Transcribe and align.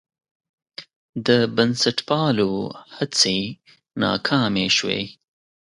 د 1.25 1.29
بنسټپالو 1.55 2.51
هڅې 2.95 3.37
ناکامې 4.01 4.67
شوې. 4.77 5.01